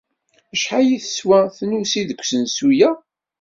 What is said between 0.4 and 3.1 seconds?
Acḥal teswa tnusi deg-usensu-ya?